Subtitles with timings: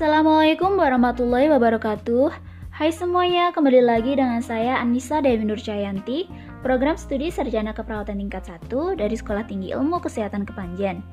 [0.00, 2.32] Assalamualaikum warahmatullahi wabarakatuh.
[2.72, 6.24] Hai semuanya, kembali lagi dengan saya Anissa Dewi Nur Cayanti,
[6.64, 11.04] program studi Sarjana Keperawatan tingkat 1 dari Sekolah Tinggi Ilmu Kesehatan Kepanjen.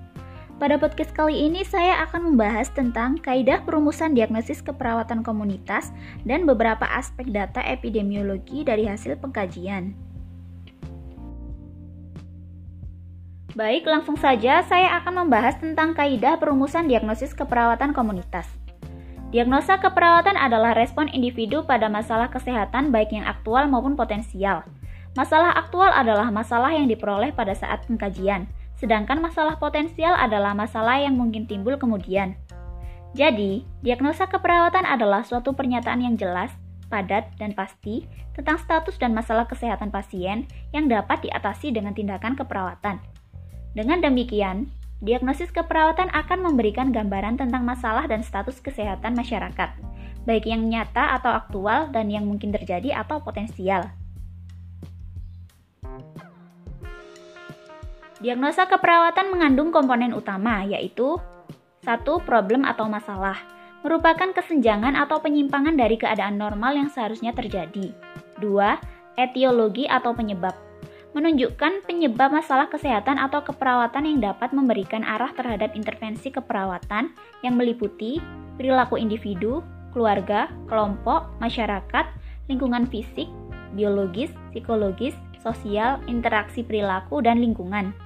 [0.56, 5.92] Pada podcast kali ini saya akan membahas tentang kaidah perumusan diagnosis keperawatan komunitas
[6.24, 9.92] dan beberapa aspek data epidemiologi dari hasil pengkajian.
[13.52, 18.48] Baik, langsung saja saya akan membahas tentang kaidah perumusan diagnosis keperawatan komunitas.
[19.28, 24.64] Diagnosa keperawatan adalah respon individu pada masalah kesehatan baik yang aktual maupun potensial.
[25.20, 28.48] Masalah aktual adalah masalah yang diperoleh pada saat pengkajian,
[28.80, 32.40] sedangkan masalah potensial adalah masalah yang mungkin timbul kemudian.
[33.20, 36.56] Jadi, diagnosa keperawatan adalah suatu pernyataan yang jelas,
[36.88, 43.02] padat, dan pasti tentang status dan masalah kesehatan pasien yang dapat diatasi dengan tindakan keperawatan.
[43.76, 49.70] Dengan demikian, diagnosis keperawatan akan memberikan gambaran tentang masalah dan status kesehatan masyarakat,
[50.26, 53.86] baik yang nyata atau aktual dan yang mungkin terjadi atau potensial.
[58.18, 61.22] Diagnosa keperawatan mengandung komponen utama, yaitu
[61.86, 63.38] satu Problem atau masalah,
[63.86, 67.94] merupakan kesenjangan atau penyimpangan dari keadaan normal yang seharusnya terjadi.
[68.42, 69.22] 2.
[69.22, 70.54] Etiologi atau penyebab,
[71.18, 77.10] menunjukkan penyebab masalah kesehatan atau keperawatan yang dapat memberikan arah terhadap intervensi keperawatan
[77.42, 78.22] yang meliputi
[78.62, 79.66] perilaku individu,
[79.98, 82.06] keluarga, kelompok, masyarakat,
[82.46, 83.26] lingkungan fisik,
[83.74, 87.98] biologis, psikologis, sosial, interaksi perilaku, dan lingkungan.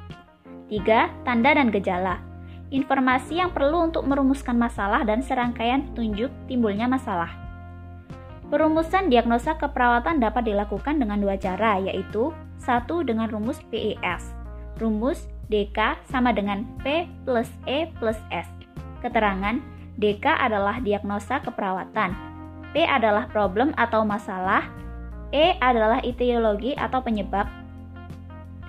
[0.71, 1.27] 3.
[1.27, 2.23] Tanda dan gejala
[2.71, 7.27] Informasi yang perlu untuk merumuskan masalah dan serangkaian petunjuk timbulnya masalah.
[8.47, 14.37] Perumusan diagnosa keperawatan dapat dilakukan dengan dua cara, yaitu satu dengan rumus PES.
[14.77, 18.47] Rumus DK sama dengan P plus E plus S.
[19.01, 19.57] Keterangan
[19.97, 22.13] DK adalah diagnosa keperawatan.
[22.71, 24.69] P adalah problem atau masalah.
[25.35, 27.49] E adalah etiologi atau penyebab.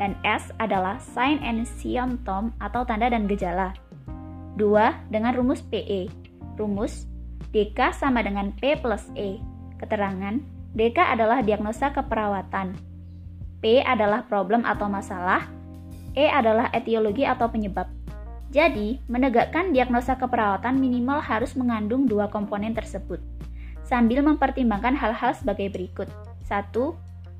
[0.00, 3.76] Dan S adalah sign and symptom atau tanda dan gejala.
[4.59, 5.12] 2.
[5.12, 6.10] Dengan rumus PE.
[6.59, 7.06] Rumus
[7.54, 9.38] DK sama dengan P plus E.
[9.78, 10.41] Keterangan
[10.72, 12.91] DK adalah diagnosa keperawatan.
[13.62, 15.46] P adalah problem atau masalah,
[16.12, 17.88] E adalah etiologi atau penyebab.
[18.52, 23.16] Jadi, menegakkan diagnosa keperawatan minimal harus mengandung dua komponen tersebut,
[23.80, 26.12] sambil mempertimbangkan hal-hal sebagai berikut.
[26.44, 26.68] 1.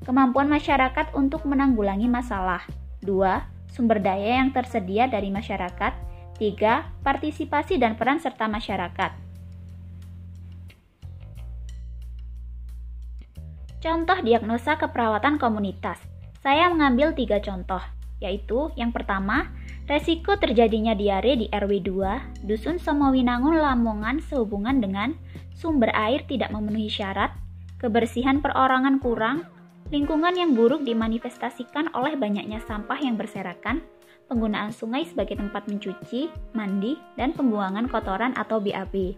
[0.09, 2.65] Kemampuan masyarakat untuk menanggulangi masalah.
[3.05, 3.45] 2.
[3.69, 5.93] Sumber daya yang tersedia dari masyarakat.
[6.41, 7.05] 3.
[7.05, 9.11] Partisipasi dan peran serta masyarakat.
[13.85, 16.12] Contoh diagnosa keperawatan komunitas.
[16.43, 17.79] Saya mengambil tiga contoh,
[18.19, 19.47] yaitu yang pertama,
[19.87, 25.15] resiko terjadinya diare di RW 2, Dusun Somowinangun Lamongan sehubungan dengan
[25.55, 27.31] sumber air tidak memenuhi syarat,
[27.79, 29.47] kebersihan perorangan kurang,
[29.87, 33.79] lingkungan yang buruk dimanifestasikan oleh banyaknya sampah yang berserakan,
[34.27, 39.15] penggunaan sungai sebagai tempat mencuci, mandi, dan pembuangan kotoran atau BAB.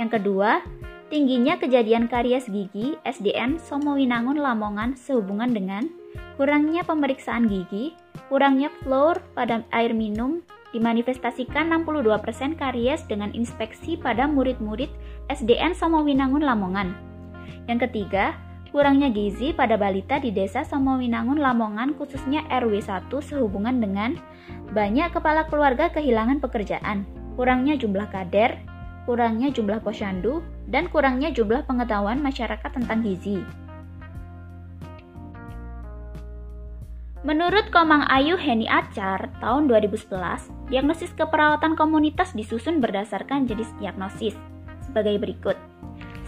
[0.00, 0.64] Yang kedua,
[1.12, 6.05] tingginya kejadian karies gigi SDN Somowinangun Lamongan sehubungan dengan
[6.36, 7.96] Kurangnya pemeriksaan gigi,
[8.28, 10.44] kurangnya fluor pada air minum,
[10.76, 14.92] dimanifestasikan 62% karies dengan inspeksi pada murid-murid
[15.32, 16.92] SDN Somowinangun Lamongan.
[17.64, 18.36] Yang ketiga,
[18.76, 24.20] kurangnya gizi pada balita di desa Somowinangun Lamongan khususnya RW 1 sehubungan dengan
[24.76, 27.08] banyak kepala keluarga kehilangan pekerjaan,
[27.40, 28.60] kurangnya jumlah kader,
[29.08, 33.40] kurangnya jumlah posyandu, dan kurangnya jumlah pengetahuan masyarakat tentang gizi.
[37.26, 40.14] Menurut Komang Ayu Heni Acar tahun 2011,
[40.70, 44.38] diagnosis keperawatan komunitas disusun berdasarkan jenis diagnosis
[44.86, 45.58] sebagai berikut.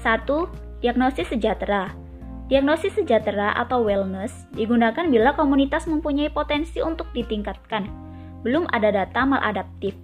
[0.02, 0.26] 1.
[0.82, 1.94] Diagnosis sejahtera.
[2.50, 7.86] Diagnosis sejahtera atau wellness digunakan bila komunitas mempunyai potensi untuk ditingkatkan.
[8.42, 9.94] Belum ada data maladaptif.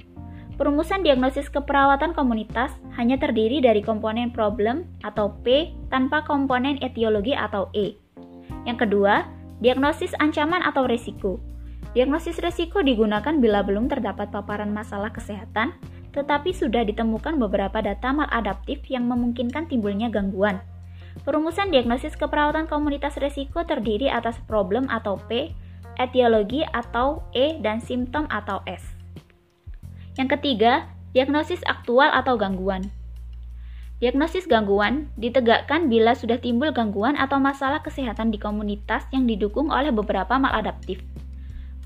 [0.54, 7.66] Perumusan diagnosis keperawatan komunitas hanya terdiri dari komponen problem atau P tanpa komponen etiologi atau
[7.74, 7.98] E.
[8.62, 9.26] Yang kedua,
[9.62, 11.38] Diagnosis ancaman atau risiko.
[11.94, 15.78] Diagnosis risiko digunakan bila belum terdapat paparan masalah kesehatan,
[16.10, 20.58] tetapi sudah ditemukan beberapa data maladaptif yang memungkinkan timbulnya gangguan.
[21.22, 25.54] Perumusan diagnosis keperawatan komunitas risiko terdiri atas problem atau P,
[26.02, 28.82] etiologi atau E, dan simptom atau S.
[30.18, 32.90] Yang ketiga, diagnosis aktual atau gangguan.
[34.04, 39.88] Diagnosis gangguan ditegakkan bila sudah timbul gangguan atau masalah kesehatan di komunitas yang didukung oleh
[39.96, 41.00] beberapa maladaptif.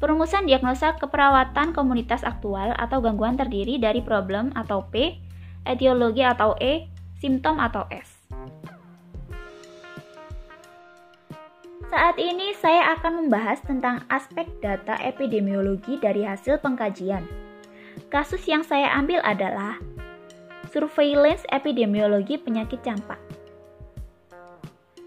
[0.02, 5.14] Perumusan diagnosa keperawatan komunitas aktual atau gangguan terdiri dari problem atau P,
[5.62, 6.90] etiologi atau E,
[7.22, 8.10] simptom atau S.
[11.86, 17.22] Saat ini saya akan membahas tentang aspek data epidemiologi dari hasil pengkajian.
[18.10, 19.78] Kasus yang saya ambil adalah
[20.68, 23.18] surveillance epidemiologi penyakit campak.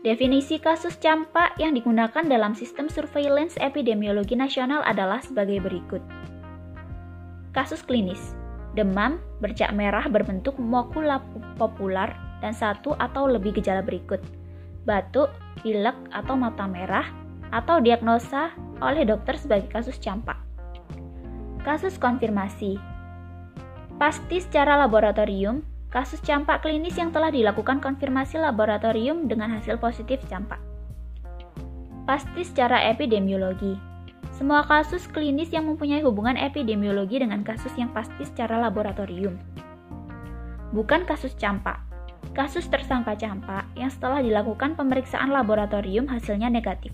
[0.01, 6.01] Definisi kasus campak yang digunakan dalam sistem surveillance epidemiologi nasional adalah sebagai berikut.
[7.53, 8.33] Kasus klinis,
[8.73, 11.21] demam, bercak merah berbentuk mokula
[11.61, 14.17] popular, dan satu atau lebih gejala berikut–
[14.85, 15.29] batuk,
[15.61, 17.05] pilek, atau mata merah,
[17.53, 18.49] atau diagnosa
[18.81, 20.37] oleh dokter sebagai kasus campak.
[21.61, 22.81] Kasus konfirmasi
[24.01, 25.61] Pasti secara laboratorium,
[25.93, 30.57] kasus campak klinis yang telah dilakukan konfirmasi laboratorium dengan hasil positif campak.
[32.09, 33.77] Pasti secara epidemiologi
[34.33, 39.37] Semua kasus klinis yang mempunyai hubungan epidemiologi dengan kasus yang pasti secara laboratorium.
[40.73, 41.77] Bukan kasus campak,
[42.33, 46.89] kasus tersangka campak yang setelah dilakukan pemeriksaan laboratorium hasilnya negatif.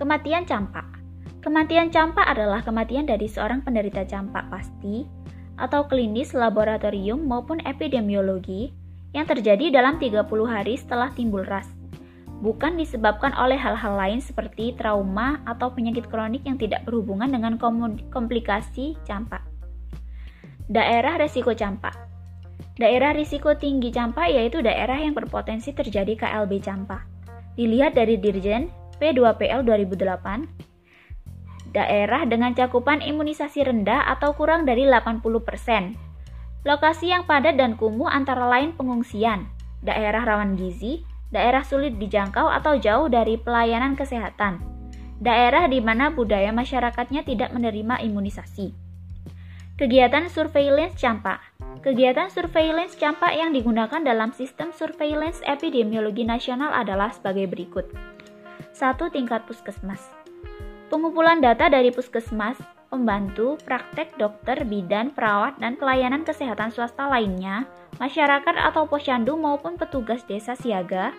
[0.00, 0.93] Kematian campak
[1.44, 5.04] Kematian campak adalah kematian dari seorang penderita campak pasti
[5.60, 8.72] atau klinis laboratorium maupun epidemiologi
[9.12, 11.68] yang terjadi dalam 30 hari setelah timbul ras,
[12.40, 17.60] bukan disebabkan oleh hal-hal lain seperti trauma atau penyakit kronik yang tidak berhubungan dengan
[18.08, 19.44] komplikasi campak.
[20.72, 21.92] Daerah resiko campak
[22.80, 27.04] Daerah risiko tinggi campak yaitu daerah yang berpotensi terjadi KLB campak.
[27.54, 30.73] Dilihat dari Dirjen P2PL 2008,
[31.74, 35.98] daerah dengan cakupan imunisasi rendah atau kurang dari 80%.
[36.64, 39.50] Lokasi yang padat dan kumuh antara lain pengungsian,
[39.82, 41.04] daerah rawan gizi,
[41.34, 44.62] daerah sulit dijangkau atau jauh dari pelayanan kesehatan,
[45.18, 48.72] daerah di mana budaya masyarakatnya tidak menerima imunisasi.
[49.74, 51.42] Kegiatan surveillance campak
[51.82, 57.90] Kegiatan surveillance campak yang digunakan dalam sistem surveillance epidemiologi nasional adalah sebagai berikut.
[58.72, 58.96] 1.
[59.12, 60.23] Tingkat puskesmas.
[60.92, 62.60] Pengumpulan data dari puskesmas,
[62.92, 67.64] pembantu, praktek dokter, bidan, perawat, dan pelayanan kesehatan swasta lainnya,
[67.96, 71.16] masyarakat atau posyandu maupun petugas desa siaga.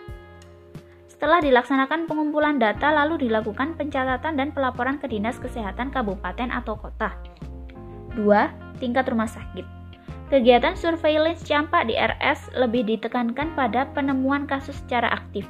[1.10, 7.16] Setelah dilaksanakan pengumpulan data lalu dilakukan pencatatan dan pelaporan ke Dinas Kesehatan Kabupaten atau Kota.
[8.14, 8.80] 2.
[8.80, 9.64] Tingkat rumah sakit.
[10.28, 15.48] Kegiatan surveillance campak di RS lebih ditekankan pada penemuan kasus secara aktif.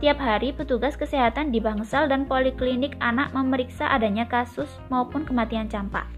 [0.00, 6.08] Setiap hari, petugas kesehatan di bangsal dan poliklinik anak memeriksa adanya kasus maupun kematian campak.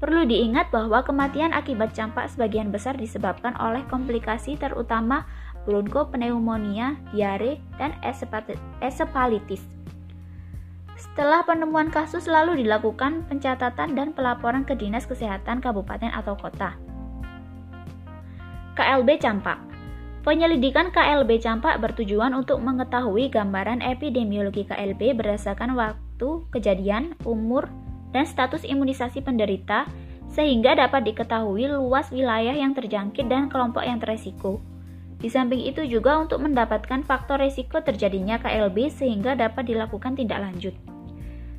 [0.00, 5.28] Perlu diingat bahwa kematian akibat campak sebagian besar disebabkan oleh komplikasi terutama
[5.68, 7.92] bronchopneumonia, diare, dan
[8.80, 9.60] esophagitis.
[10.96, 16.80] Setelah penemuan kasus lalu dilakukan pencatatan dan pelaporan ke Dinas Kesehatan Kabupaten atau Kota.
[18.72, 19.68] KLB Campak
[20.28, 27.64] Penyelidikan KLB Campak bertujuan untuk mengetahui gambaran epidemiologi KLB berdasarkan waktu kejadian, umur,
[28.12, 29.88] dan status imunisasi penderita
[30.28, 34.60] sehingga dapat diketahui luas wilayah yang terjangkit dan kelompok yang teresiko.
[35.16, 40.76] Di samping itu juga untuk mendapatkan faktor resiko terjadinya KLB sehingga dapat dilakukan tindak lanjut.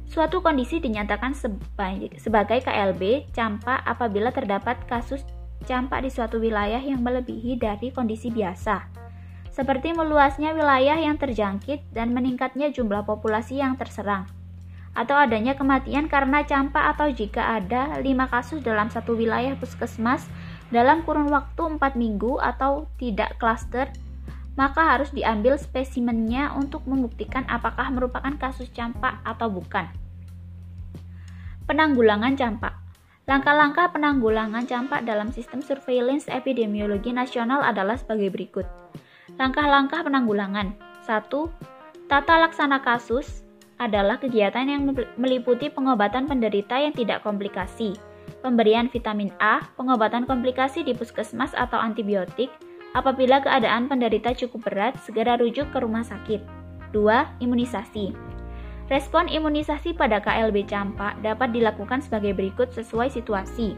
[0.06, 1.34] Suatu kondisi dinyatakan
[2.22, 5.26] sebagai KLB campak apabila terdapat kasus
[5.68, 8.88] campak di suatu wilayah yang melebihi dari kondisi biasa,
[9.52, 14.24] seperti meluasnya wilayah yang terjangkit dan meningkatnya jumlah populasi yang terserang,
[14.96, 20.28] atau adanya kematian karena campak atau jika ada 5 kasus dalam satu wilayah puskesmas
[20.70, 23.90] dalam kurun waktu 4 minggu atau tidak klaster,
[24.60, 29.88] maka harus diambil spesimennya untuk membuktikan apakah merupakan kasus campak atau bukan.
[31.64, 32.89] Penanggulangan campak
[33.30, 38.66] Langkah-langkah penanggulangan campak dalam sistem surveillance epidemiologi nasional adalah sebagai berikut.
[39.38, 40.74] Langkah-langkah penanggulangan
[41.06, 42.10] 1.
[42.10, 43.46] Tata laksana kasus
[43.78, 44.82] adalah kegiatan yang
[45.14, 47.94] meliputi pengobatan penderita yang tidak komplikasi,
[48.42, 52.50] pemberian vitamin A, pengobatan komplikasi di puskesmas atau antibiotik,
[52.98, 56.42] apabila keadaan penderita cukup berat, segera rujuk ke rumah sakit.
[56.98, 57.46] 2.
[57.46, 58.29] Imunisasi
[58.90, 63.78] Respon imunisasi pada KLB campak dapat dilakukan sebagai berikut sesuai situasi.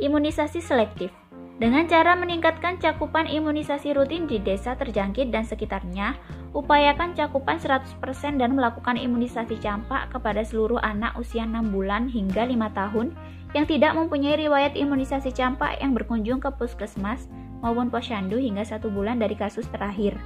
[0.00, 1.12] Imunisasi selektif
[1.54, 6.18] dengan cara meningkatkan cakupan imunisasi rutin di desa terjangkit dan sekitarnya,
[6.50, 8.02] upayakan cakupan 100%
[8.42, 13.14] dan melakukan imunisasi campak kepada seluruh anak usia 6 bulan hingga 5 tahun
[13.54, 17.30] yang tidak mempunyai riwayat imunisasi campak yang berkunjung ke puskesmas
[17.62, 20.18] maupun posyandu hingga satu bulan dari kasus terakhir.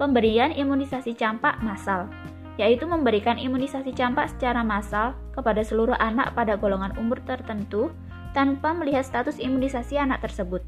[0.00, 2.08] Pemberian imunisasi campak massal
[2.56, 7.92] yaitu memberikan imunisasi campak secara massal kepada seluruh anak pada golongan umur tertentu
[8.32, 10.64] tanpa melihat status imunisasi anak tersebut.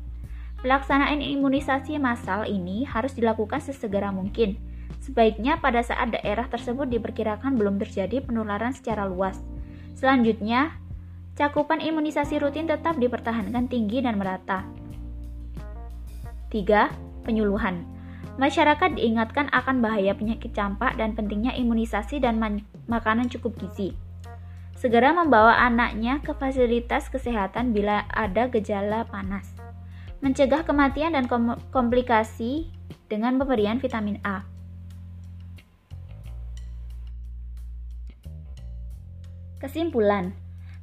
[0.60, 4.56] Pelaksanaan imunisasi massal ini harus dilakukan sesegera mungkin.
[5.00, 9.38] Sebaiknya pada saat daerah tersebut diperkirakan belum terjadi penularan secara luas.
[9.94, 10.76] Selanjutnya,
[11.38, 14.66] cakupan imunisasi rutin tetap dipertahankan tinggi dan merata.
[16.50, 17.24] 3.
[17.28, 17.97] Penyuluhan
[18.38, 22.38] Masyarakat diingatkan akan bahaya penyakit campak dan pentingnya imunisasi dan
[22.86, 23.98] makanan cukup gizi.
[24.78, 29.58] Segera membawa anaknya ke fasilitas kesehatan bila ada gejala panas
[30.18, 31.30] mencegah kematian dan
[31.70, 32.66] komplikasi
[33.06, 34.42] dengan pemberian vitamin A.
[39.58, 40.34] Kesimpulan,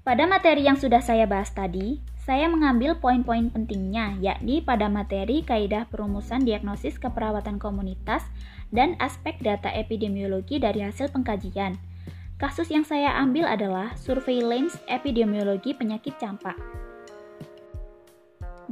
[0.03, 5.85] pada materi yang sudah saya bahas tadi, saya mengambil poin-poin pentingnya, yakni pada materi kaidah
[5.93, 8.25] perumusan diagnosis keperawatan komunitas
[8.73, 11.77] dan aspek data epidemiologi dari hasil pengkajian.
[12.41, 16.57] Kasus yang saya ambil adalah surveillance epidemiologi penyakit campak.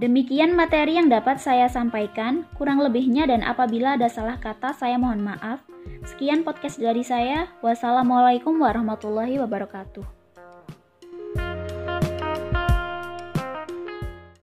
[0.01, 5.21] Demikian materi yang dapat saya sampaikan, kurang lebihnya dan apabila ada salah kata saya mohon
[5.21, 5.61] maaf.
[6.09, 7.53] Sekian podcast dari saya.
[7.61, 10.22] Wassalamualaikum warahmatullahi wabarakatuh.